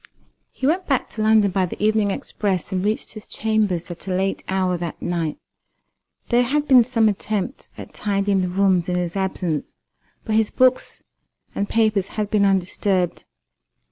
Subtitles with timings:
[0.51, 4.11] He went back to London by the evening express, and reached his chambers at a
[4.11, 5.37] late hour that night.
[6.29, 9.73] There had been some attempt at tidying the rooms in his absence;
[10.25, 11.03] but his books
[11.53, 13.25] and papers had been undisturbed.